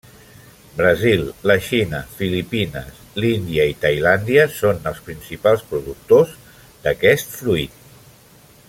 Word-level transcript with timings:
Brasil, 0.77 1.25
la 1.51 1.57
Xina, 1.65 1.99
Filipines, 2.21 2.87
l'Índia 3.25 3.67
i 3.73 3.77
Tailàndia 3.85 4.47
són 4.57 4.81
els 4.93 5.05
principals 5.11 5.65
productors 5.75 6.35
d'aquest 6.87 7.39
fruit. 7.39 7.79